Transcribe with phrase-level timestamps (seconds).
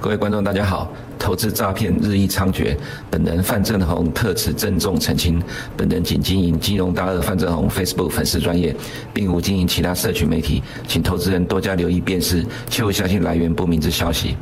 [0.00, 0.92] 各位观众，大家好。
[1.18, 2.76] 投资诈骗日益猖獗，
[3.10, 5.42] 本人范正宏特此郑重澄清，
[5.74, 8.76] 本人仅经营金融大鳄范正宏 Facebook 粉丝专业，
[9.14, 14.36] 并无经营其他社群媒体，请投资人多加留意辨识，切勿相信来源不明之消息。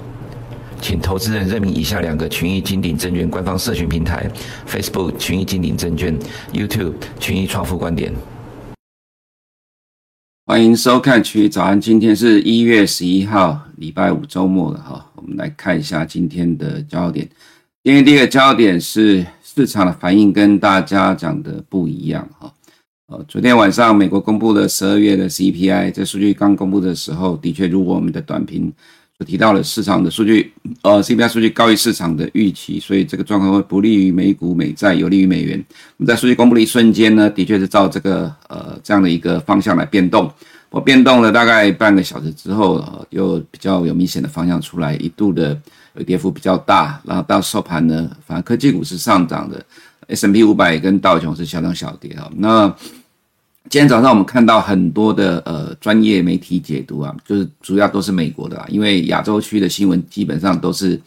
[0.82, 4.28] 请投资人认明以下两个群益金鼎证券官方社群平台
[4.66, 6.18] ：Facebook 群益金鼎证券
[6.52, 8.12] ，YouTube 群益创富观点。
[10.44, 15.08] 欢迎收看群益早安，今天是一月十一号，礼拜五周末了哈。
[15.14, 17.28] 我们来看一下今天的焦点。
[17.84, 22.52] 今天第一个焦点是市场的反应跟大家讲的不一样哈。
[23.06, 28.72] 呃，昨天晚上美国公布的十二月的 CPI 这数据刚公布的时候，的确如我们的短评
[29.24, 35.62] 提到了，市场的数据呃 CPI 数据高于市场的预期，所以这个状况会不利于美股美债，有利于美元。
[35.96, 40.30] 我们在数据公布的一瞬间呢，的确是照这个呃这样的一个方向来变动。
[40.70, 45.54] 我变动了大概半个小时之后，又比较有明显的方向出来，一度的
[46.06, 49.62] 跌幅比较大，然后到收盘呢，反而科技股是上涨的
[50.06, 52.30] ，S&P 五百跟道琼是小涨小跌啊。
[52.36, 52.74] 那
[53.72, 61.00] 今天早上我们看到很多的呃专业媒体解读啊，就是主要都是美国的啦，因为亚洲区的新闻基本上都是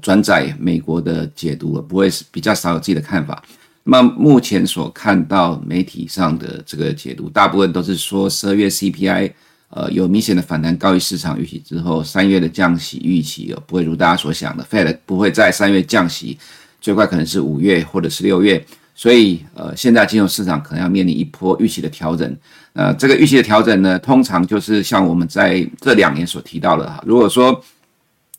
[0.00, 3.42] 转载美国的解读，不会是比较少有自己的看法。
[3.82, 9.32] 那么目前所看到媒体上的这个解读，大部分都是说十二月 CPI
[9.70, 16.38] 呃有明显的反弹，高于市场预期之后，三月的降息预期不会如大家所想的，Fed 不会在三月降息，
[16.80, 18.64] 最快可能是五月或者是六月，
[18.94, 22.36] 所以呃现在金融市场可能要面临一波预期的调整。
[22.72, 27.62] 呃，这个预期的调整呢，通常就是像我们在这两年所提到的哈，如果说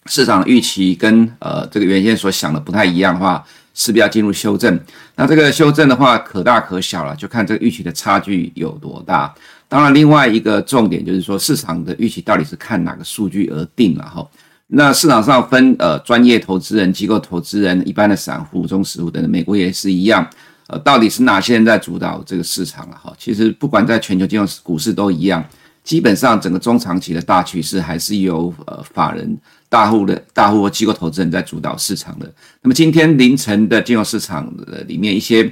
[0.07, 3.43] 市场预期跟呃这个原先所想的不太一样的话。
[3.75, 4.79] 势必要进入修正，
[5.15, 9.33] 那这个修正的话，可大可小了，就看这个预期的差距有多大。
[9.67, 14.23] 当然，另外一个重点就是说，市场的预期到底是看哪个数据而定了哈。
[14.67, 20.27] 那市场上分呃专业投资人、机构投资人、一般的散户、中实户等等，美国也是一样。
[20.67, 23.13] 呃，到底是哪些人在主导这个市场了哈？
[23.19, 25.43] 其实不管在全球金融股市都一样，
[25.83, 29.37] 基本上整个中长期的大趋势还是由呃法人。
[29.69, 32.31] 大户的大户和机构投资人在主导市场的。
[32.61, 35.51] 那么今天凌晨的金融市场的里面一些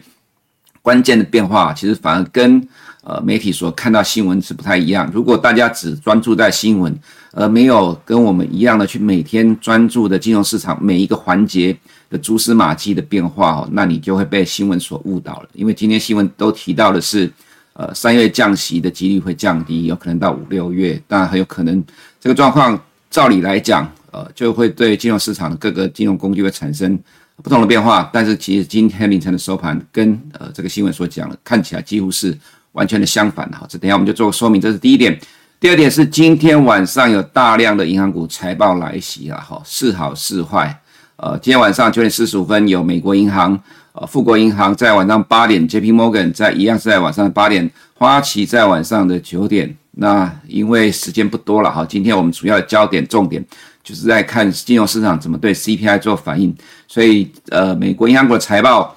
[0.83, 2.61] 关键的变化，其实反而跟
[3.01, 5.09] 呃媒体所看到新闻是不太一样。
[5.13, 6.97] 如果大家只专注在新闻，
[7.33, 11.75] 而没有跟我们一样的去每天专注的金融市场每一个环节
[12.09, 15.49] 的蛛丝马迹的变化哦，那你就会被新闻所误导了。
[15.53, 17.31] 因为今天新闻都提到的是，
[17.73, 21.83] 呃三月降息的几率会降低，有可能到五六月，当然很有可能
[22.19, 22.79] 这个状况
[23.09, 23.89] 照理来讲。
[24.13, 26.99] 呃，就会对金融市场的各个金融工具会产生
[27.41, 32.37] 不同的变化，但是其实今天凌晨的收盘跟呃这个新闻所讲的看起来几乎是
[32.73, 33.65] 完全的相反的哈。
[33.69, 35.19] 这等下我们就做个说明，这是第一点。
[35.59, 40.75] 第二点是今天晚上有大量的银行股财报来袭了哈，是好是坏？
[41.17, 43.57] 呃，今天晚上九点四十五分有美国银行、
[43.93, 45.91] 呃富国银行在晚上八点，J.P.
[45.91, 49.75] Morgan 在一样是在晚上八点，花旗在晚上的九点。
[49.91, 53.45] 那因为时间不多了哈，今天我们主要的焦点重点。
[53.83, 56.55] 就是在看金融市场怎么对 CPI 做反应，
[56.87, 58.95] 所以呃，美国银行股的财报，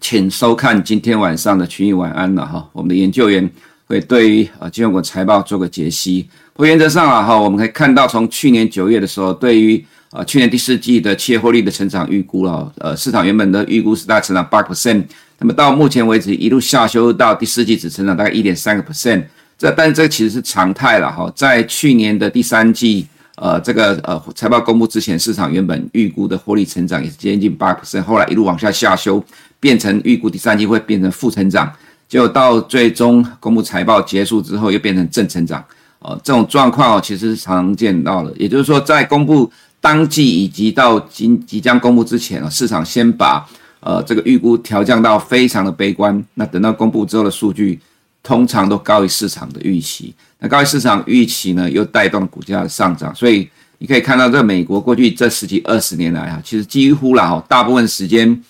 [0.00, 2.68] 请收看今天晚上的群益晚安了哈。
[2.72, 3.48] 我们的研究员
[3.86, 6.28] 会对于啊金融股财报做个解析。
[6.52, 15.04] 不过原则上啊哈，我们可以看到从去年九月的时候，对于啊去年第四季的企业获利的成长预估了，呃市场原本的预估是大概成长八 percent，
[15.38, 19.24] 那么到目前为止一路下修到第四季只成长大概一点三个 percent，
[19.56, 23.06] 这但是这其实是常态了哈，在去年的第三季。
[23.40, 29.22] 呃，这个呃财报公布之前，市场原本预估的获利成长也是接近八 percent，后来一路往下下修，
[29.60, 31.72] 变成预估第三季会变成负成长，
[32.08, 35.64] 结果到最终公布财报结束之后又变成正成长。
[36.00, 38.34] 呃，这种状况哦，其实是常见到的。
[38.36, 39.48] 也就是说，在公布
[39.80, 43.48] 当季以及到今即将公布之前啊，市场先把
[43.78, 47.78] 呃这个预估调降到非常的悲观，那等到公布之后的数据。
[48.20, 53.48] 通常都高于市场的预期，那高于市场预期呢，又带动股价的上涨，所以
[53.78, 58.42] 你可以看到，这美国过去这十几二十年来啊，其实几乎了哈，大部分时间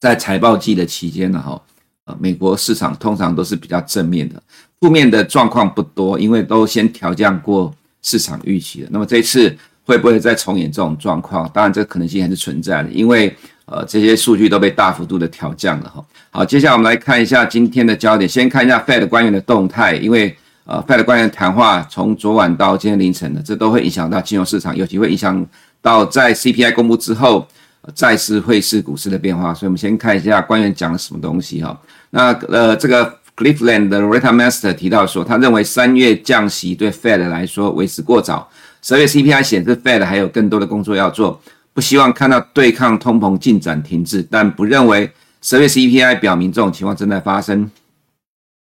[0.00, 1.60] 在财报季的期间呢哈，
[2.06, 4.42] 呃，美国市场通常都是比较正面的，
[4.80, 7.72] 负面的状况不多，因为都先调降过
[8.02, 8.88] 市场预期的。
[8.90, 11.48] 那么这次会不会再重演这种状况？
[11.54, 13.34] 当然，这个可能性还是存在的，因为。
[13.66, 16.04] 呃，这些数据都被大幅度的调降了哈。
[16.30, 25.46] 好，接下来我们来看一下今天的焦点，先看一下 Fed 官员的动态，因为呃，Fed 官员谈话从昨晚到今天凌晨的，这都会影响到金融市场，尤其会影响
[25.82, 27.46] 到在 CPI 公布之后，
[27.94, 29.52] 再次会是、股市的变化。
[29.52, 31.78] 所以我们先看一下官员讲了什么东西哈。
[32.08, 38.48] 那呃，这个 Cleveland 的 Retta Master 提到说，他认为三月降息对 Fed 来说为时过早。
[38.80, 41.38] 十月 CPI 显示 Fed 还有更多的工作要做，
[41.74, 45.10] 不希望看到对抗通膨进展停滞，但不认为
[45.42, 47.70] 十月 CPI 表明这种情况正在发生。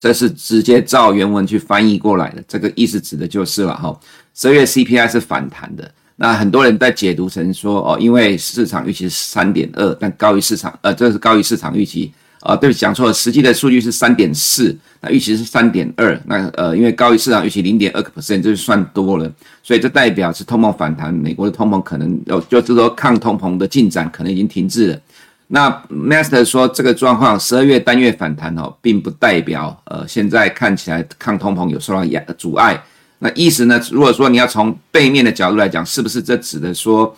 [0.01, 3.97] 这是直接照原文去翻译过来的，这个意思指的就是了哈。
[4.33, 19.31] 十二月 CPI 是反弹的，那很多人在解读成说哦，因为市场预期是三点二，但高于市场，呃，这是高于市场预期，啊、对，讲错了，实际的数据是三点四，那预期是三点二，那呃，因为高于市场预期零点二个 percent，这就算多了，
[19.61, 24.99] 所以这代表是通膨反弹，美国的通膨可能哦，就是说抗通膨的进展可能已经停滞了。
[25.53, 32.81] 那 Master 说，这个状况十二月单月反弹哦，并不代表呃现在看起来抗通膨有受到压阻碍。
[33.19, 33.77] 那意思呢？
[33.91, 37.13] 如果说你要从背面的角度来讲，是不是这指的说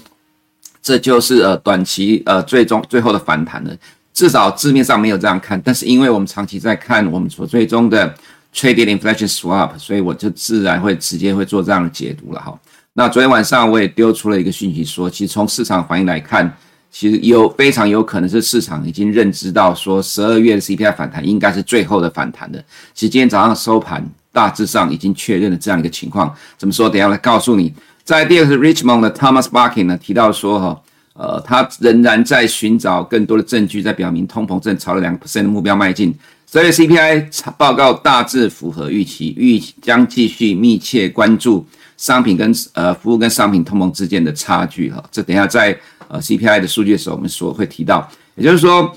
[0.82, 3.72] 这就是呃短期呃最终最后的反弹呢？
[4.16, 5.62] 至少字面上没有这样看。
[5.64, 8.12] 但是因为我们长期在看我们所追踪的
[8.52, 12.60] Traded Inflation Swap，所以我就自然会直接会做这样的解读了哈。
[12.94, 16.52] 那昨天晚上我也丢出了一个讯息说，其实从市场反应来看。
[16.94, 22.64] 其实有非常有可能是市场已经认知到说十二月的 CPI 反弹应该是最后的反弹的。
[22.94, 26.34] 其实今天早上收盘大致上已经确认了这样一个情况。
[26.56, 26.88] 怎么说？
[26.88, 27.74] 等一下来告诉你。
[28.04, 30.82] 在第二个是 Richmond 的 Thomas Barking 呢提到说哈，
[31.14, 36.14] 呃，他仍然在寻找更多的证据，在表明通膨正朝着两个 percent 的目标迈进。
[36.52, 41.66] 十二月 CPI 报告大致符合预期，预将继续密切关注
[42.04, 45.02] 商品跟呃服务跟商品通膨之间的差距哈。
[45.10, 45.80] 这等一下在。
[46.10, 48.94] 呃，CPI 的数据的时候，我们所会提到，也就是说，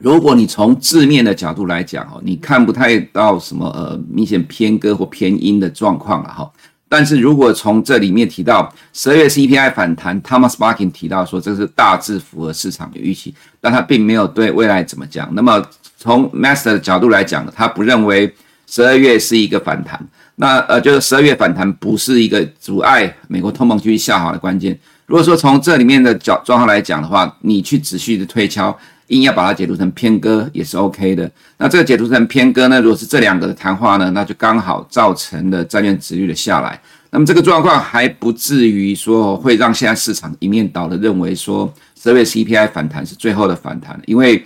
[0.00, 6.50] 如果你从字面的角度来讲，哈，你看不太到什么呃明显偏鸽或偏鹰的状况了，哈。
[6.90, 15.32] 但是如果从这里面提到十二月 CPI 反弹，Thomas Barkin 提到说这是大致符合市场的预期，但他并没有对未来怎么讲。
[15.34, 15.64] 那么
[15.96, 18.34] 从 Master 的角度来讲，他不认为
[18.66, 20.06] 十二月是一个反弹，
[20.36, 24.78] 那呃，就是十二月反弹不是一个阻碍美国通膨继续下滑的关键。
[25.06, 31.30] 如果说从这里面的角状况来讲的话，你去仔细的推敲，硬要把它解读成偏鸽也是 OK 的。
[31.56, 36.80] 那这个解读成偏鸽呢，如果是这两个的谈话呢，那就刚好造成了债券殖利率的下来。
[37.10, 44.44] 那么这个状况还不至于说会让现在市场一面倒的认为说十二月 CPI 反弹是最后的反弹，因为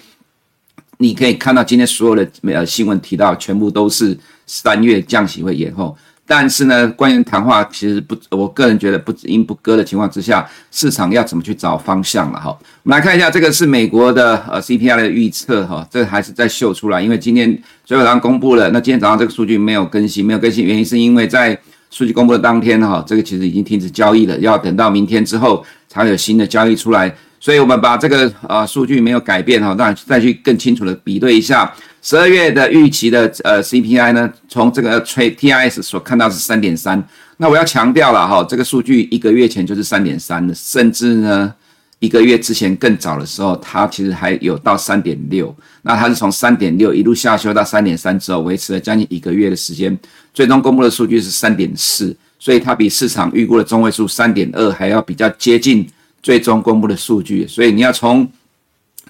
[0.99, 4.17] 你可以看到今天所有的呃新闻提到，全部都是
[4.53, 5.97] 三月降息会延后。
[6.27, 12.57] 但是呢，关于谈话其实不，我个人觉得不鹰不鸽的情况之下，市场要怎么去找方向了哈？
[12.85, 17.53] 我们来看一下，这个是美国的呃 CPI 的预测哈，这还是在秀出来，因为今天
[17.85, 21.59] 昨天早上公布了，那今天早上这个数据没有更新，没有更新原因是因为在
[21.91, 31.75] 数据公布的当天哈，这个其实已经停止交易了，要等到明天之后才有新的交易出来，所以我们把这个呃数据没有改变哈，那再去更清楚的比对一下。
[32.03, 37.03] 十二月的预期的呃 CPI 呢，从这个 TIS 所看到是三点三，
[37.37, 41.55] 那我要强调了哈，这个数据一个月前就是三点三的，甚至呢
[41.99, 49.97] 一个月之前更早的时候，它其实还有到三点六，那它是从三点六一路下修到三点三之后，维持了将近一个月的时间，
[50.33, 55.87] 最终公布的数据是三点四，所以它比市场预估的中位数三点二还要比较接近
[56.23, 58.27] 最终公布的数据，所以你要从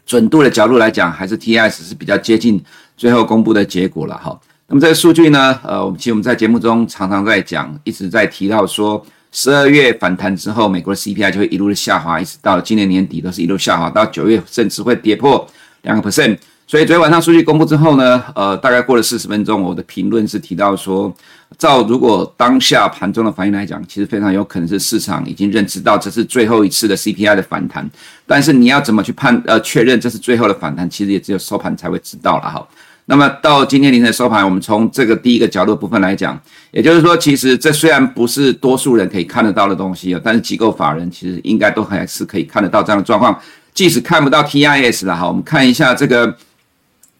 [0.07, 2.62] 准度的角度来讲，还是 T S 是比较接近
[2.97, 4.38] 最后公布的结果了哈。
[4.66, 15.49] 那么这个数据呢，呃，我们其实我们在节目中常常在讲，一直在提到说，十二月反弹之后，美国的 CPI 就会一路的下滑，一直到今年年底都是一路下滑，到九月甚至会跌破
[15.83, 16.38] 两个 percent。
[16.71, 21.12] 所以昨天晚上数据公布之后呢，呃，大概过了四十分钟，我的评论是提到说，
[21.59, 27.91] 照如果当下盘中的反应来讲，其实非常有可能是市场已经认知到这是最后一次的 CPI 的反弹，
[28.25, 32.65] 但是你要怎么去判呃确认这是最后的反弹，其实也只有收盘才会知道了哈。
[33.07, 43.37] 那么到今天凌晨收盘，我们从这个第一个角度部分来讲，也就是说，其实这虽然不是多数人可以看得到的东西啊，但是机构法人其实应该都还是可以看得到这样的状况，
[43.75, 46.33] 即使看不到 TIS 了哈，我们看一下这个。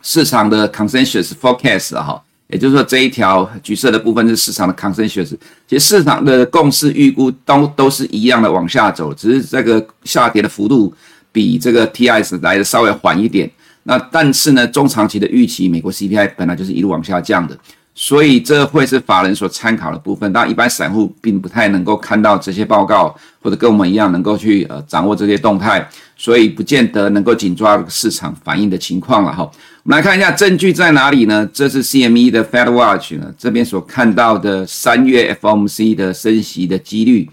[0.03, 5.37] 市场的 consensus forecast 哈，也就是说这一条橘色的部分是市场的 consensus，
[5.69, 10.93] 其实市场的共识预估都都是一样的往下走，只是这个下跌的幅度
[11.33, 13.51] 比这个 TIS 来的稍微缓一点。
[13.85, 17.59] 那但是呢，中长期的预期，美国 CPI 本来就是一路往下降的。
[17.95, 29.43] 所以这会是法人所参考的部分，但一般散户并不太能够看到这些报告，或者跟我们一样能够去呃掌握这些动态，所以不见得能够紧抓市场反应的情况了哈。
[29.83, 31.47] 我们来看一下证据在哪里呢？
[31.53, 37.29] 这是 CME 的 Fed Watch 呢这边所看到的三月 FOMC 的升息的几率，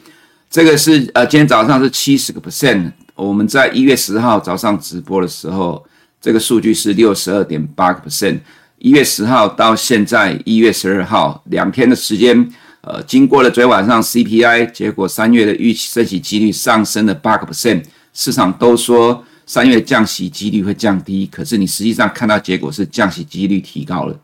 [0.49, 5.85] 这个是呃今天早上是七十个 percent，我们在一月十号早上直播的时候，
[6.19, 8.39] 这个数据是六十二点八个 percent。
[8.79, 12.47] 一月十号到现在一月十二号两天的时间，
[12.81, 17.83] 呃，经过了昨天晚上 CPI，结果三月的预期升息几率上升了八个 percent。
[18.13, 24.15] 市场都说三月降息几率会降低，可是你实际上看到结果是降息几率提高了。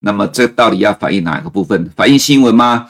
[0.00, 1.90] 那么这到底要反映哪一个部分？
[1.96, 2.86] 反映新闻吗？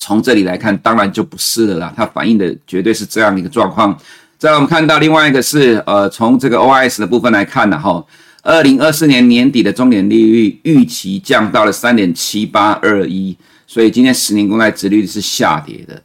[0.00, 1.94] 从这里来看，当然就不是了啦。
[1.96, 3.96] 它反映的绝对是这样一个状况。
[4.36, 8.04] 再来我们看到另外一个是，呃，从这个 OIS 的部分来看呢，哈。
[8.48, 13.36] 二零二四年年底的终点利率预期降到了三点七八二一，
[13.66, 16.02] 所以今天十年公债殖率是下跌的。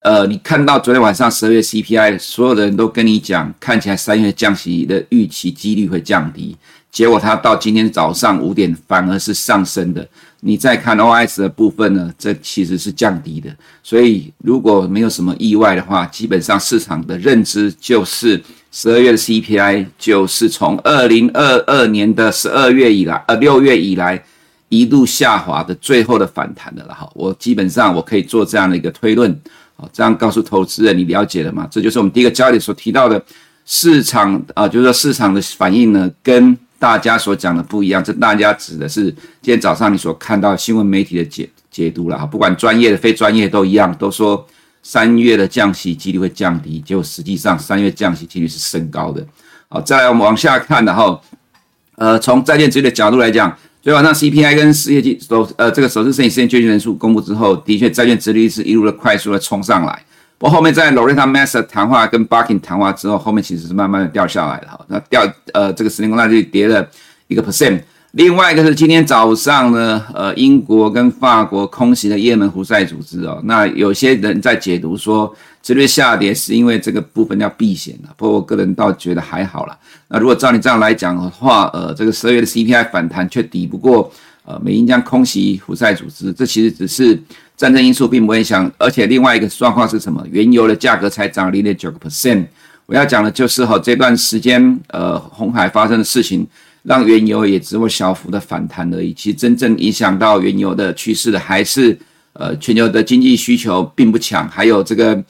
[0.00, 6.56] 呃，你看到昨天晚上十二月 CPI，所有的人都跟你讲，看起来三月降息的预期几率会降低，
[6.90, 10.08] 结果它到今天早上五点反而是上升的。
[10.40, 13.54] 你再看 OS 的部分呢，这其实是降低的。
[13.82, 24.20] 所以如果没有什么意外的话，基本上市场的认知就是十二月的 CPI 就是从二零二二年的十二月以来，呃六月以来
[24.70, 27.08] 一路下滑的最后的反弹的了哈。
[27.14, 29.40] 我基本上我可以做这样的一个推论，
[29.76, 31.68] 好，这样告诉投资人，你了解了吗？
[31.70, 33.22] 这就是我们第一个交易所提到的
[33.64, 36.58] 市场啊、呃，就是说市场的反应呢跟。
[36.82, 44.44] 大家所讲的不一样，这大家指的是今天早上你所看到新闻媒体的解解读了哈，不管专业的、非专业都一样，都说
[44.82, 49.24] 三月的降息几率会降低，结果实际上三月降息几率是升高的。
[49.68, 51.20] 好，再来我们往下看的哈，
[51.94, 53.48] 呃，从债券值的角度来讲，
[53.80, 60.04] 昨天晚上 CPI 跟失业金都呃这个首次申请失业救济人数公布之后，的确债券殖利率是一路的快速的冲上来。
[60.40, 64.84] 我后面在 Lorena Messer 谈话跟 Barkin 谈话之后，后面其实是慢慢的掉下来的哈。
[64.88, 65.22] 那掉
[65.52, 66.84] 呃这个十年公债就跌了
[67.28, 67.80] 一个 percent。
[68.12, 73.40] 另外一个是今天早上呢，呃英国跟法国空袭了也门胡塞组织哦。
[73.44, 78.10] 那有些人在解读说，直率下跌是因为这个部分要避险了。
[78.16, 79.78] 不过我个人倒觉得还好啦。
[80.08, 84.12] 那如果照你这样来讲的话，呃这个十二月的 CPI 反弹却抵不过
[84.44, 87.20] 呃美英将空袭胡塞组织，这其实只是。
[87.54, 90.20] 战争因素并不会影响，而且另外一个状况是什么？
[90.32, 92.44] 原油的价格才涨零点九个 percent。
[92.86, 96.44] 我要讲的就是哈，这段时间呃，红海发生的事情，
[96.82, 99.12] 让原油也只有小幅的反弹而已。
[99.12, 101.98] 其实真正影响到原油的趋势的，还是
[102.32, 105.22] 呃全球的经济需求并不强，还有这个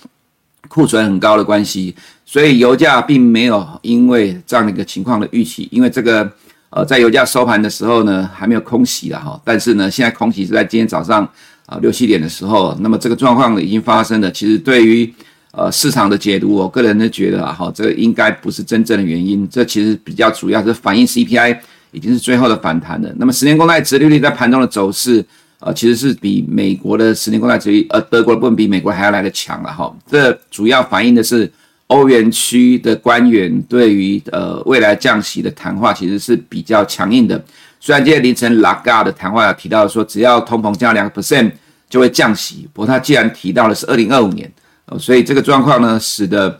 [0.69, 1.95] 库存很高的关系。
[2.25, 6.31] 所以油价并没有因为这样的一个情况的预期，因为这个
[6.71, 9.41] 呃在油价收盘的时候呢，还没有空袭了哈。
[9.45, 11.29] 但是呢，现在空袭是在今天早上。
[11.67, 14.29] 啊，六七点的时候，那么这个状况已经发生了。
[14.33, 15.11] 其实对于
[15.53, 19.49] 呃市场的解读，我个人呢觉得啊，哈，这应该不是真正的原因。
[19.49, 21.59] 这其实比较主要是反映 CPI
[21.93, 23.13] 已经是最后的反弹了。
[23.17, 25.25] 那么十年公债殖利率在盘中的走势，
[25.61, 29.95] 呃，其实是比美国的十年公债殖利率，呃，德国的部分比美国还要来得强了哈。
[30.11, 31.51] 这主要反映的是
[31.89, 37.45] 欧元区的官员对于呃未来降息的谈话，其实是比较强硬的。
[37.79, 41.51] 虽然今天凌晨拉加的谈话提到说，只要通膨降两个 percent
[41.91, 44.51] 就会降息，不过他既然提到的是二零二五年，
[44.99, 46.59] 所以这个状况呢，使得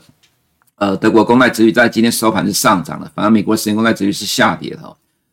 [0.75, 4.79] 呃德国公债殖率在今天收盘是上涨的，反而美国十年公债殖率是下跌的。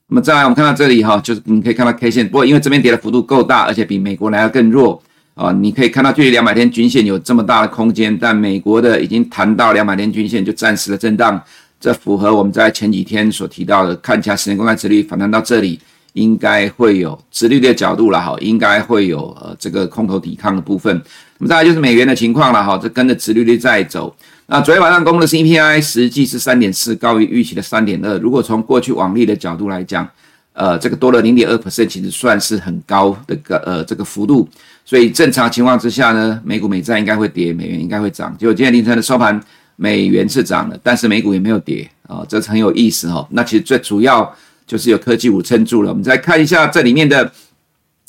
[0.09, 5.01] 那么再来，我们看到这里哈，就是你可以看到 K 线，不过因为这边跌的幅度够大，而且比美国来的更弱
[5.35, 11.41] 啊，你可以看到距离两百天均线有这么大的空间，但美国的已经弹到两百天均线，就暂时的震荡。
[11.79, 15.81] 这符合我们在前几天所提到的，看起来十年公债殖率反弹到这里，
[16.13, 20.95] 应该会有直率的角度了哈，应该会有呃这个空头抵抗的部分。
[21.39, 24.15] 那么再来就是美元的情况了哈，这跟着直率率在走。
[24.47, 28.19] 那昨天晚上公布的 CPI 实际是三点四，高于预期的三点二。
[28.19, 30.09] 如果从过去往例的角度来讲，
[30.53, 34.49] 呃，这个多了零点二 percent，其实算是很高的个呃这个幅度。
[34.85, 38.37] 所以正常情况之下呢，美股美债应该会跌，美元应该会涨。
[38.39, 39.41] 结果今天凌晨的收盘。
[39.83, 43.27] 美元是涨了，但是美股也没有跌啊，这是很有意思哈。
[43.31, 44.31] 那其实最主要
[44.71, 45.89] 就是有科技股撑住了。
[45.89, 47.29] 我们再看一下这里面的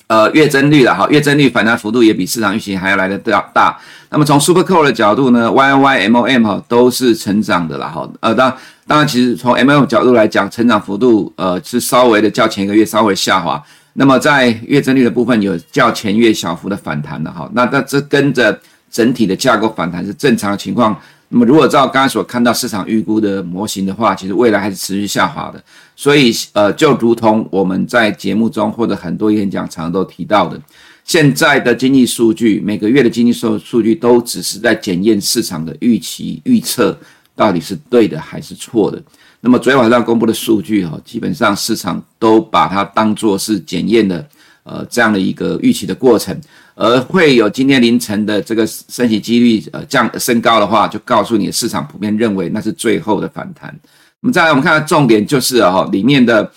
[0.06, 3.76] 呃月增率了哈，月增率反弹幅度也比市场预期还要来得大大。
[4.12, 8.08] 那么从 Super Core 的角度呢，Y Y M O M 哈都是成长的了哈。
[8.20, 13.60] 呃，当当然其实从 M M 角度来讲，成长幅度呃是稍微的较前一个月稍微下滑。
[13.94, 17.50] 那么在月增率的部分有较前月小幅的反弹的哈。
[17.56, 18.60] 那那这跟着
[18.92, 20.96] 整体的架构反弹是正常的情况。
[21.34, 25.64] 那么，如果照刚才所看到市场预估的模型的话，其实未来还是持续下滑的。
[25.96, 30.60] 所以，呃，就如同我们在节目中或者很多演讲常常都提到的，
[31.06, 36.98] 现在的经济数据，每个月的经济数数据都只是在检验市场的预期预测
[37.34, 39.02] 到底是对的还是错的。
[39.40, 44.28] 那么昨天晚上公布的数据哈，基本上市场都把它当作是检验的
[44.64, 46.38] 呃这样的一个预期的过程，
[46.76, 53.74] 而会有今天凌晨的这个升息几率呃降升高的话，就告诉你市场普遍认为那是最后的反弹。
[54.22, 56.52] 那么再来我们看看重点就是哈里面的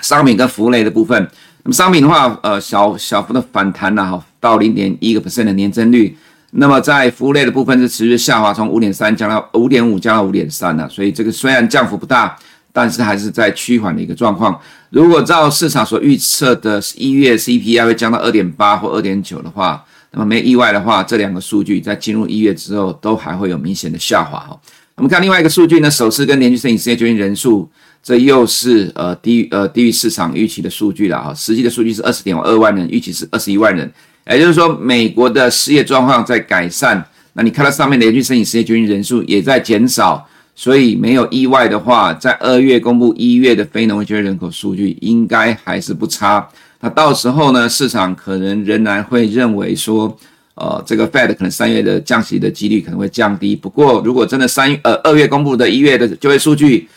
[0.00, 1.16] 商品跟服务类的部分。
[1.64, 6.16] 那么商品的话，呃小小幅的反弹了哈，到零点一个 percent 的年增率。
[6.52, 10.88] 那么在服务类的部分是持续下滑，从五点三降到五点五，降到五点三了。
[10.88, 12.34] 所以这个虽然降幅不大，
[12.72, 14.58] 但是还是在趋缓的一个状况。
[14.90, 24.58] 如果照市场所预测的一月 CPI 会降到二点八或二点九的话，那么没意外的话，这两个数据在进入一月之后都还会有明显的下滑哈。
[24.94, 27.70] 我们看另外一个数据呢，首次跟连续申请失业救济人数，
[28.02, 31.34] 这又是呃低于呃低于市场预期的数据了哈。
[31.34, 33.90] 实际的数据是二十点二万人，预期是二十一万人。
[34.26, 37.04] 也就是说，美国的失业状况在改善。
[37.34, 40.26] 那你看到上面连续申请失业救济人数也在减少，
[40.60, 46.44] 所以没有意外的话，在二月公布一月的非农就业人口数据，应该还是不差。
[46.80, 50.18] 那到时候呢，市场可能仍然会认为说，
[50.56, 53.54] 呃，这个 Fed 可能三月的降息的几率可能会降低。
[53.54, 56.88] 不过，如果真的三月呃二月公布的一月的就业数据，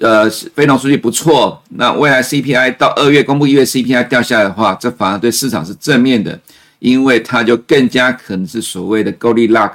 [0.00, 6.36] 呃，非农数据不错，那未来 CPI 到二月公布一月 CPI 掉下来的话，这反而对市场是正面的。
[6.80, 9.70] 因为它就更加可能是所谓的 Goldilocks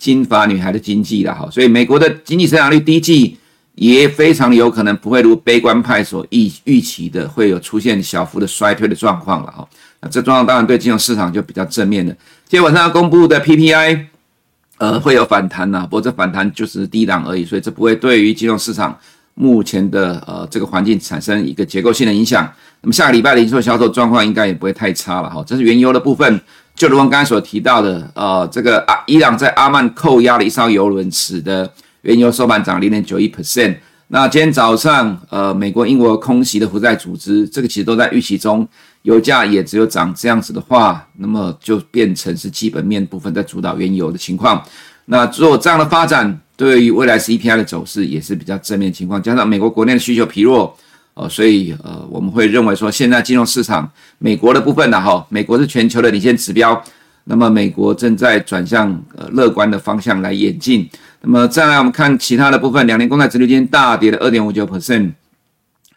[0.00, 3.36] 金发女孩的经济了哈，所以美国的经济增长率第一季
[3.74, 9.68] 也非常有可能不会如悲观派所预预期的会有出现小幅的衰退的状况了哈。
[10.00, 12.10] 那这状况当然对金融市场就比较正面的。
[12.48, 14.06] 今天晚上要公布的 PPI，
[14.78, 18.98] 呃，会有反弹呐，不过这反弹就是低档而已，所以这不会对于金融市场
[19.34, 22.50] 目前的呃这个环境产生一个结构性的影响。
[22.80, 26.40] 那么下个礼拜的零售销售状况应该也不会太差了哈，这是原油的部分。
[26.80, 31.70] 就如我刚才所提到的，呃，这个啊，伊朗在阿曼扣押了一艘油轮，使得
[32.00, 33.76] 原油收盘涨零点九一 percent。
[34.08, 38.66] 那今天早上，呃，美国、英国空袭的胡塞组织，这个其实都在预期中，
[39.02, 44.64] 油价也只有涨这样子的话，那么就变成是基本面部分在主导原油的情况。
[45.04, 50.74] 那如果这样的发展，对于未来 CPI 的走势也是比较正面情况，加上美国国内的需求疲弱。
[51.20, 56.82] 呃，所以呃，我们会认为说，现在金融市场，美国的部分呢，哈，美国是全球的领先指标，
[57.24, 60.88] 那么美国正在转向呃乐观的方向来演进。
[61.20, 65.10] 那么再来，我们看其他的部分，两年公债殖利率大跌了二点五九 percent，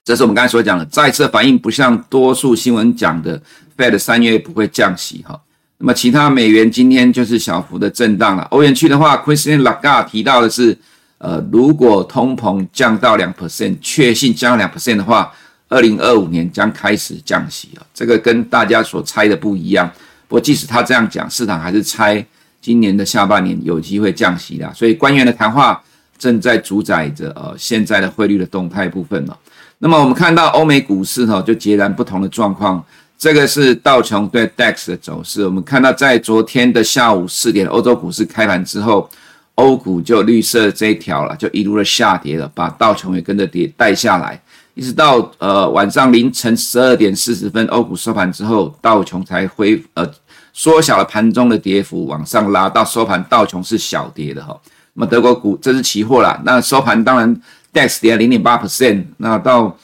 [0.03, 3.41] 这是我们刚才所讲的，再次反应不像多数新闻讲的
[3.77, 5.39] ，Fed 三月不会降息哈。
[5.77, 8.43] 那么其他美元今天就是小幅的震荡了。
[8.51, 10.77] 欧元区的话，Christine Lagarde 提到的是。
[11.23, 15.31] 呃，如果通膨降到两 percent，确信降到两 percent 的话，
[15.69, 17.79] 二零二五年将开始降息啊。
[17.93, 19.89] 这个跟大家所猜的不一样。
[20.27, 22.23] 不过即使他这样讲，市场还是猜
[22.59, 24.69] 今年的下半年有机会降息的。
[24.73, 25.81] 所以官员的谈话
[26.17, 29.39] 正在主宰着呃现在的汇率的动态部分了。
[29.77, 32.83] 那么我们看到欧美股市哈，就截然不同的状况。
[33.17, 35.45] 这个是道琼对 DAX 的走势。
[35.45, 39.09] 我们看到在昨天的下午四点，欧洲股市开盘之后。
[39.55, 44.41] 欧股就绿色这一条了，就一路的下跌了，把道琼也跟着跌带下来，
[44.73, 50.09] 一直到呃晚上凌晨十二点四十分，欧股收盘之后，道琼才恢呃
[50.53, 54.59] 缩小了盘中的跌幅，往上拉到收盘，道琼是小跌的哈。
[54.93, 59.77] 那么德国股这是期货啦，那收盘当然 DAX 跌了零点八 percent，那到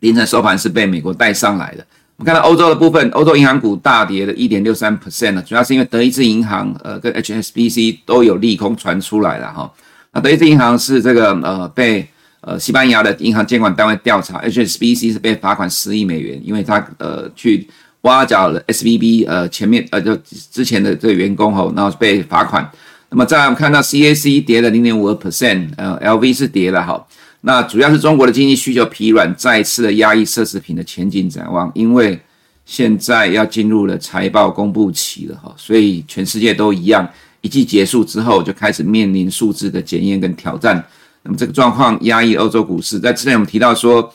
[0.00, 1.86] 凌晨收盘是被美国带上来的。
[2.18, 9.70] 我们看到欧洲的部分，欧洲银行股大跌了一点六三 percent 了，主要是因为德意志银行呃跟 HSBC 都有利空传出来了哈。
[10.14, 12.08] 那德意志银行是这个呃被
[12.40, 17.68] 呃西班牙的银行监管单位调查，HSBC 是被罚款十亿美元，因为他呃去
[18.00, 20.16] 挖角了 SBB，呃前面呃就
[20.50, 22.66] 之前的这个员工吼，然后被罚款。
[23.10, 27.06] 那么再来我们看到 CAC 跌了零点五二 percent，呃 LV 是跌了哈。
[27.46, 31.70] 那主要是中国的经济需求疲软，再次的压抑奢侈品的前景展望。
[31.76, 32.20] 因为
[32.64, 37.08] 现在要进入了财报公布期了哈，所以全世界都一样，
[37.42, 40.84] 一季结束之后就开始面临数字的检验跟挑战。
[41.22, 42.98] 那么这个状况压抑欧洲股市。
[42.98, 44.12] 在之前我们提到说，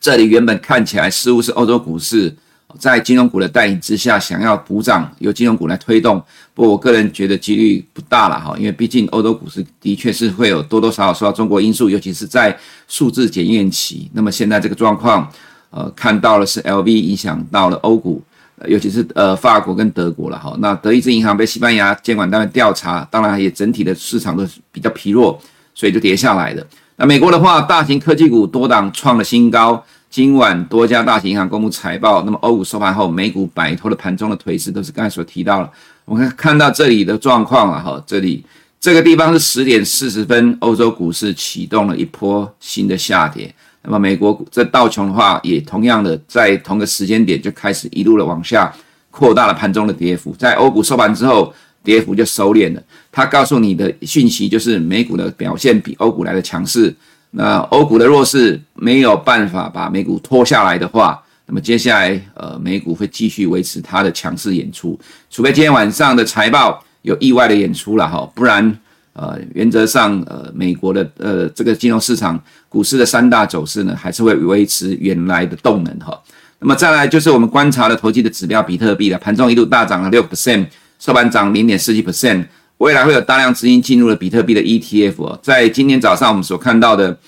[0.00, 2.32] 这里原本看起来似乎是欧洲股市。
[2.78, 6.22] 在金融股的带领之下，想要补涨，由金融股来推动。
[6.54, 12.56] 不过，我个人觉得几率不大了哈，因为毕竟欧洲股市的确是会有多多少少受到中国因素，尤其是在
[12.88, 14.10] 数字检验期。
[14.14, 15.30] 那么现在这个状况，
[15.70, 18.22] 呃，看到了是 LV 影响到了欧股，
[18.66, 20.56] 尤其是呃法国跟德国了哈。
[20.60, 25.40] 那德意志银行被西班牙监管单位调查，当然也整体的市场都是比较疲弱，
[25.74, 26.66] 所以就跌下来的。
[26.96, 29.84] 那美国的话，大型科技股多档创了新高。
[30.16, 35.70] 今晚多家大型银行公布财报，那么欧股收盘后，美股摆脱了盘中的颓势，都是刚才所提到了。
[36.06, 38.42] 我们看到这里的状况啊，哈，这里
[38.80, 43.54] 这个地方是十点四十分，欧洲股市启动了一波新的下跌。
[43.82, 48.74] 那么美国这道琼的话，也同样的在同个时间点就开始一路的往下
[49.10, 50.34] 扩大了盘中的跌幅。
[50.38, 51.52] 在欧股收盘之后，
[51.84, 52.82] 跌幅就收敛了。
[53.12, 56.96] 它告诉你的讯息就是美股的表现比欧股来的强势。
[57.30, 64.98] 那欧股的弱势没有办法把美股拖下来的话，那么接下来呃美股会继续维持它的强势演出，
[65.30, 68.78] 除非今天晚上的财报有意外的演出了哈，不然。
[69.18, 76.22] 呃，原则上，呃，美国的呃这个金融市场股市的三大走势呢，还是会维持原来的动能哈。
[76.58, 80.66] 那么再来就是我们观察的投机的指标比特币的盘中一度大涨了六 percent，
[80.98, 82.44] 收盘涨零点四七 percent。
[82.78, 85.38] 未来会有大量资金进入了比特币的 ETF。
[85.42, 87.18] 在今天早上我们所看到的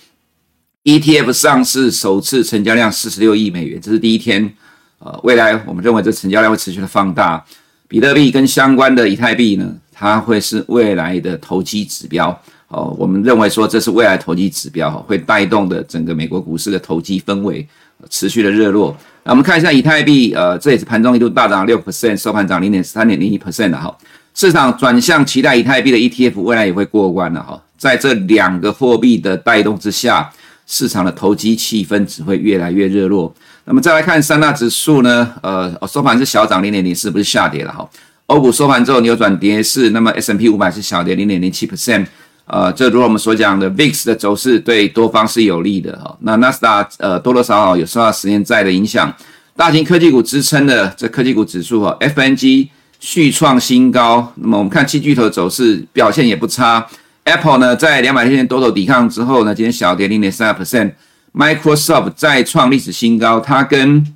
[0.85, 4.53] ETF 上市首次成交量四十六亿美元，这是第一天。
[4.99, 7.43] 呃，未来我们认为这成交量会持续的放大，
[7.87, 17.67] 比特币跟相关的以太币呢，它会是未来的投机指标哦，我们认为说这是未来投机指标，会带动的整个美国股市的投机氛围
[18.11, 18.95] 持续的热络。
[19.23, 23.97] 那我们看一下以太币，呃，这也是盘中一度大涨六 percent，收盘涨零点三点零一 percent 的哈。
[24.39, 27.61] 市场转向期待以太币的 ETF 未来也会过关了哈。
[27.77, 30.31] 在这两个货币的带动之下，
[30.65, 33.35] 市场的投机气氛只会越来越热络。
[33.65, 37.91] 那么再来看三大指数呢，呃，收盘是小涨零点零四，不是下跌了哈。
[38.27, 42.07] 欧股收盘之后扭转跌势，那么 S M P 五百是小跌零点零七 percent，
[42.45, 46.17] 呃，这如我们所讲的 VIX 的走势对多方是有利的哈。
[46.21, 49.13] 那纳斯达呃多多少少有受到十年债的影响，
[49.57, 52.69] 大型科技股支撑的这科技股指数哈，FNG
[53.01, 54.33] 续创新高。
[54.37, 56.87] 那么我们看七巨头的走势表现也不差
[57.25, 64.15] ，Apple 呢在两百天线多头抵抗之后呢，今天小跌零点三二 percent，Microsoft 再创历史新高，它跟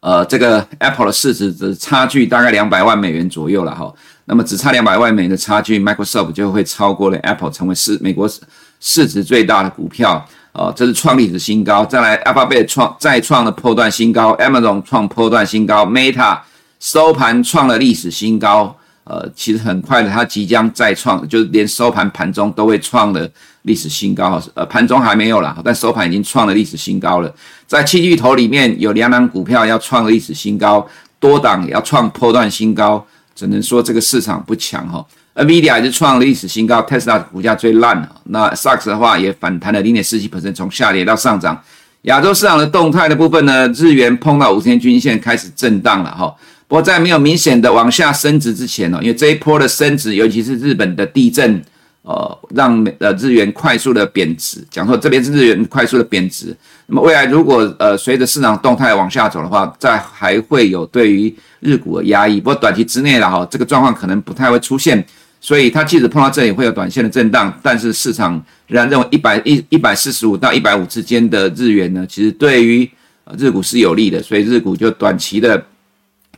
[0.00, 3.92] 呃，这个 Apple 的市值的差距大概两百万美元左右了哈，
[4.26, 8.30] 那么只差两百万美元的差距，Microsoft 就会超过了 Apple，成为市美国
[8.78, 11.84] 市值最大的股票，呃，这是创历史新高。
[11.84, 16.38] 再来，Alphabet 创再创了破断新高，Amazon 创破断新高，Meta
[16.80, 18.74] 收盘创了历史新高。
[19.04, 23.26] 呃，其实很快的，它即将再创，就是连收盘盘中都会创了
[23.62, 24.38] 历史新高。
[24.52, 27.34] 呃，盘中还没有啦，但收盘已经创了历史新高了。
[27.66, 30.86] 在七巨头里面有两档股票要创历史新高，
[31.18, 33.02] 多档要创破断新高，
[33.34, 35.02] 只能说这个市场不强哈。
[35.36, 38.14] NVIDIA 也是创了历史新高，Tesla 股价最烂了。
[38.24, 41.58] 那 SAX 的话也反弹了零点四七 percent，从下跌到上涨。
[42.02, 46.34] 亚洲市场的动态的部分呢，日元碰到五天均线开始震荡了哈。
[46.68, 51.62] 不过在没有明显的往下升值之前呢，因为这一波的升值，尤其是日本的地震，
[52.02, 54.62] 呃，让呃日元快速的贬值。
[54.70, 56.54] 讲说这边是日元快速的贬值，
[56.84, 62.38] 那么未来如果呃随着市场动态往下走的话，再还会有对于日股的压抑。
[62.38, 65.02] 不过短期之内了哈，这个状况可能不太会出现，
[65.40, 68.32] 所以它即使碰到这里会有短线的震荡，但是市场
[68.66, 72.86] 仍然认为一百一一百四十五到一百五之间的日元呢，其实对于
[73.38, 75.64] 日股是有利的，所以日股就短期的。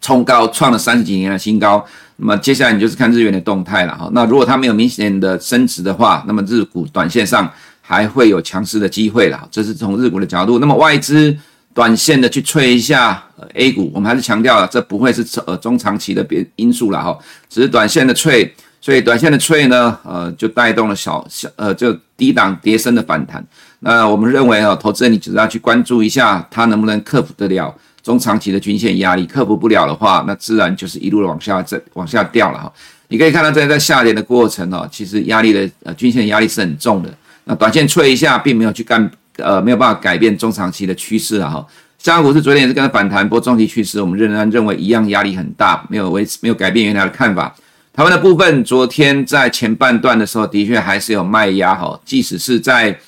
[0.01, 1.85] 冲高创了三十几年的新高，
[2.17, 4.09] 那么接下来你就是看日元的动态了哈。
[4.13, 9.47] 那如果它没有明显的升值的话，那么日股短线上还会有强势的机会了。
[9.51, 10.59] 这是从日股的角度。
[10.59, 11.37] 那么外资
[11.75, 13.23] 短线的去吹一下
[13.55, 18.53] A 股，我们还是强调了，这不会是呃中长期的别因素了哈，只是短线的吹。
[18.83, 23.45] 所以短线的吹呢，呃，就带动了小小呃就低档跌升的反弹。
[23.81, 27.75] 那我们认为啊，投资人你只要去关注一下它能不能克服得了。
[28.03, 32.73] 中长期的均线压力克服不了的话，那自然就是一路往下走，往下掉了哈。
[33.09, 37.13] 你可以看到在在下跌的过程哦，其实压力的呃均线压力是很重的。
[37.45, 41.67] 那短线吹一下，并没有去干呃没有办法改变中长期的趋势啊哈。
[41.99, 47.55] 香港股市昨天也是跟着反弹，不过中期趋势我们仍然认为一样压力很大，没有维持没有改变原来的看法。
[47.93, 52.99] 台湾的部分，昨天在前半段的时候，的确还是有卖压哈，即使是在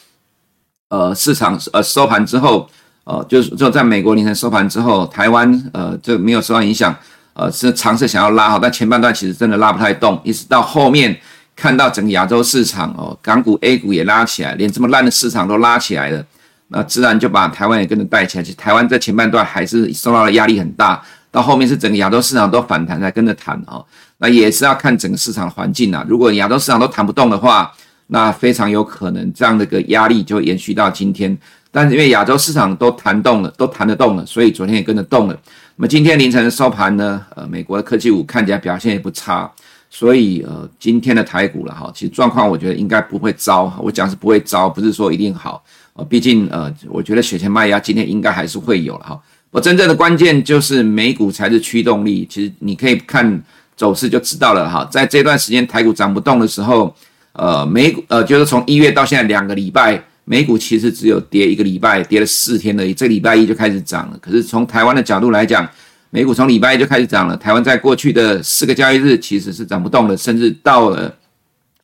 [0.88, 2.68] 呃市场呃收盘之后。
[3.04, 6.94] 呃，就是就在美国凌晨收盘之后，台湾呃就没有受到影响，
[7.34, 11.18] 呃是尝试想要拉好，但前半段其实真的拉不太动，一直到后面
[11.56, 16.24] 看到整个亚洲市场哦，港股 A 股也拉起来，连这么烂的市场都拉起来了，
[16.68, 18.44] 那自然就把台湾也跟着带起来。
[18.44, 23.84] 其实台湾在前半段还是受到了压力很大，到后面是整个亚洲市场都反弹才跟着弹哦，
[24.18, 26.04] 那也是要看整个市场环境啊。
[26.08, 27.72] 如果亚洲市场都弹不动的话，
[28.06, 31.36] 那非常有可能这样的个压力就延续到今天。
[31.74, 35.35] 但是因为亚洲市场都弹动了，都弹得动了，所以昨天也跟着动了。
[35.76, 37.24] 那么今天凌晨收盘呢？
[37.35, 39.50] 呃，美国的科技股看起来表现也不差，
[39.88, 43.72] 所以呃，今天的台股了哈，其实状况我觉得应该不会糟。
[43.82, 45.64] 我讲是不会糟，不是说一定好。
[45.94, 49.18] 呃，毕竟呃，我觉得雪前卖压今天应该还是会有了哈。
[49.50, 52.28] 我真正的关键就是美股才是驱动力。
[52.30, 53.42] 其实你可以看
[53.74, 54.87] 走势就知道了哈。
[54.92, 56.94] 在这段时间台股涨不动的时候，
[57.32, 60.02] 呃，美股呃就是从一月到现在两个礼拜。
[60.32, 64.16] 美股其实只有跌一个礼拜，跌了四天而已，这礼拜一就开始涨了。
[64.18, 65.68] 可是从台湾的角度来讲，
[66.08, 71.14] 美股从礼拜一就开始涨了，台湾在过去的四个交易日其实是涨不动的，甚至到了。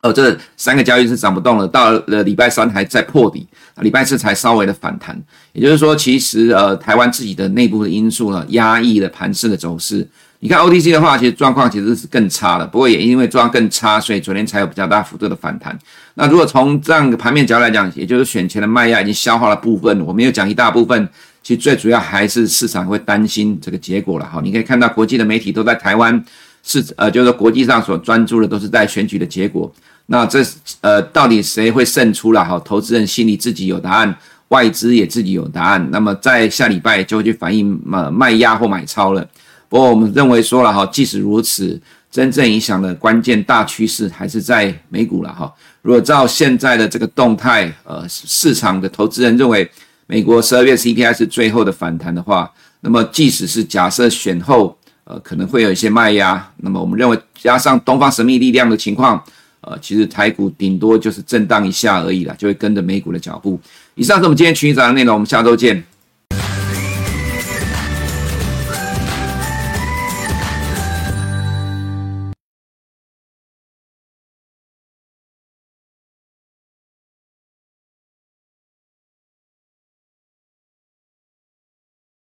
[0.01, 3.47] 呃，这三个交易日是涨不动了，到了礼拜三还在破底，
[3.83, 5.21] 礼拜四才稍微的反弹。
[5.53, 10.09] 也就是说，其实呃，台湾自己的内部的因素呢，压抑了盘势的走势。
[10.41, 15.77] 你看 OTC 的话，其实状况其实是更差的，不过也因为状况更差，所以昨天才有比较大幅度的反弹。
[16.15, 21.09] 那如果从这样的盘面角度来讲，也就是选前的卖压已经消化了部分，我们又讲一大部分，
[21.43, 24.41] 其实最主要还是市场会担心这个结果了哈。
[24.41, 26.25] 你可以看到国际的媒体都在台湾
[26.63, 29.73] 是呃，就是说国际上所专注的都是在选举的结果。
[30.07, 30.39] 那这
[30.83, 32.63] 呃，到底谁会胜出了哈？
[32.65, 34.17] 投资人心里自己有答案，
[34.49, 35.89] 外资也自己有答案。
[35.91, 39.29] 那么在下礼拜就会去反映呃卖压或买超了。
[39.69, 45.53] 不过我们认为说了哈，即使如此，真正影响的关键大趋势还是在美股了哈。
[45.83, 49.71] 如果照现在的这个动态，呃，市场的投资人认为
[50.07, 52.51] 美国十二月 CPI 是最后的反弹的话，
[52.81, 59.23] 那么即使是假设选后呃可能会有一些卖压，那么我们认为加上东方神秘力量的情况。
[59.61, 63.61] 呃，其实台股顶多就是震荡一下而已啦，就会跟着美股的脚步。
[63.97, 65.83] 以上是我们今天群益早的内容，我们下周见。